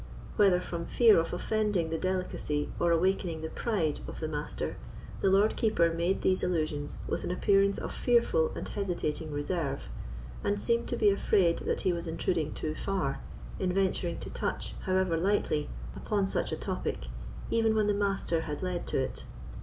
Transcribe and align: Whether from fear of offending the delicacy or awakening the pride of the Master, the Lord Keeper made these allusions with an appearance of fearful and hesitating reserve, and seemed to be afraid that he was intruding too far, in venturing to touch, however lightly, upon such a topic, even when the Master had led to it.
Whether 0.35 0.59
from 0.59 0.87
fear 0.87 1.19
of 1.19 1.31
offending 1.31 1.91
the 1.91 1.97
delicacy 1.99 2.71
or 2.79 2.89
awakening 2.91 3.41
the 3.41 3.51
pride 3.51 3.99
of 4.07 4.19
the 4.19 4.27
Master, 4.27 4.77
the 5.19 5.29
Lord 5.29 5.55
Keeper 5.55 5.93
made 5.93 6.23
these 6.23 6.41
allusions 6.43 6.97
with 7.07 7.23
an 7.23 7.29
appearance 7.29 7.77
of 7.77 7.93
fearful 7.93 8.51
and 8.55 8.67
hesitating 8.67 9.29
reserve, 9.31 9.89
and 10.43 10.59
seemed 10.59 10.87
to 10.87 10.95
be 10.97 11.11
afraid 11.11 11.59
that 11.59 11.81
he 11.81 11.93
was 11.93 12.07
intruding 12.07 12.51
too 12.55 12.73
far, 12.73 13.19
in 13.59 13.71
venturing 13.71 14.17
to 14.21 14.31
touch, 14.31 14.73
however 14.87 15.17
lightly, 15.17 15.69
upon 15.95 16.25
such 16.27 16.51
a 16.51 16.57
topic, 16.57 17.09
even 17.51 17.75
when 17.75 17.85
the 17.85 17.93
Master 17.93 18.41
had 18.41 18.63
led 18.63 18.87
to 18.87 18.97
it. 18.97 19.25